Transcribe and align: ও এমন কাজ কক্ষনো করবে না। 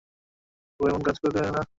ও 0.79 0.83
এমন 0.87 1.01
কাজ 1.03 1.15
কক্ষনো 1.15 1.31
করবে 1.35 1.51
না। 1.55 1.61